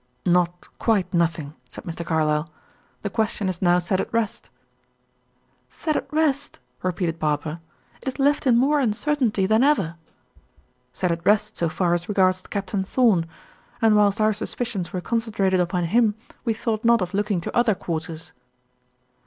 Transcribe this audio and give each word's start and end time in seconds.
"Not 0.25 0.67
quite 0.79 1.13
nothing," 1.13 1.53
said 1.69 1.83
Mr. 1.83 2.03
Carlyle. 2.03 2.49
"The 3.03 3.09
question 3.11 3.47
is 3.47 3.61
now 3.61 3.77
set 3.77 3.99
at 3.99 4.11
rest." 4.11 4.49
"Set 5.69 5.95
at 5.95 6.11
rest!" 6.11 6.57
repeated 6.81 7.19
Barbara. 7.19 7.61
"It 8.01 8.07
is 8.07 8.17
left 8.17 8.47
in 8.47 8.57
more 8.57 8.79
uncertainty 8.79 9.45
than 9.45 9.61
ever." 9.61 9.97
"Set 10.91 11.11
at 11.11 11.23
rest 11.23 11.55
so 11.55 11.69
far 11.69 11.93
as 11.93 12.09
regards 12.09 12.41
Captain 12.47 12.83
Thorn. 12.83 13.27
And 13.79 13.95
whilst 13.95 14.19
our 14.19 14.33
suspicions 14.33 14.91
were 14.91 15.01
concentrated 15.01 15.59
upon 15.59 15.83
him, 15.83 16.15
we 16.45 16.55
thought 16.55 16.83
not 16.83 17.03
of 17.03 17.13
looking 17.13 17.39
to 17.39 17.55
other 17.55 17.75
quarters." 17.75 18.31